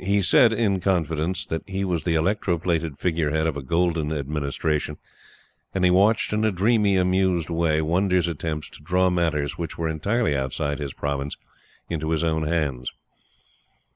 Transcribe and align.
He 0.00 0.20
said, 0.20 0.52
in 0.52 0.80
confidence, 0.80 1.46
that 1.46 1.62
he 1.64 1.84
was 1.84 2.02
the 2.02 2.16
electro 2.16 2.58
plated 2.58 2.98
figurehead 2.98 3.46
of 3.46 3.56
a 3.56 3.62
golden 3.62 4.10
administration, 4.12 4.96
and 5.72 5.84
he 5.84 5.92
watched 5.92 6.32
in 6.32 6.44
a 6.44 6.50
dreamy, 6.50 6.96
amused 6.96 7.48
way 7.48 7.80
Wonder's 7.80 8.26
attempts 8.26 8.68
to 8.70 8.82
draw 8.82 9.10
matters 9.10 9.58
which 9.58 9.78
were 9.78 9.88
entirely 9.88 10.36
outside 10.36 10.80
his 10.80 10.92
province 10.92 11.36
into 11.88 12.10
his 12.10 12.24
own 12.24 12.48
hands. 12.48 12.90